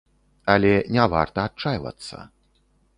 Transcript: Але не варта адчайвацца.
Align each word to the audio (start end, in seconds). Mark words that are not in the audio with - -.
Але 0.53 0.71
не 0.97 1.05
варта 1.13 1.47
адчайвацца. 1.51 2.17